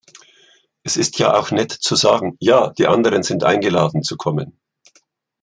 Es 0.81 0.97
ist 0.97 1.19
ja 1.19 1.31
auch 1.37 1.51
nett 1.51 1.71
zu 1.71 1.95
sagen 1.95 2.35
"Ja, 2.39 2.71
die 2.71 2.87
anderen 2.87 3.21
sind 3.21 3.43
eingeladen, 3.43 4.01
zu 4.01 4.17
kommen". 4.17 4.59